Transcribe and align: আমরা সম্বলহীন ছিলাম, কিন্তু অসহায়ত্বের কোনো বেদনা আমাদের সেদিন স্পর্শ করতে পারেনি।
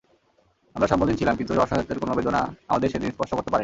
আমরা 0.75 0.87
সম্বলহীন 0.87 1.17
ছিলাম, 1.21 1.35
কিন্তু 1.37 1.51
অসহায়ত্বের 1.61 1.99
কোনো 1.99 2.13
বেদনা 2.17 2.41
আমাদের 2.67 2.87
সেদিন 2.89 3.09
স্পর্শ 3.11 3.31
করতে 3.33 3.51
পারেনি। 3.51 3.59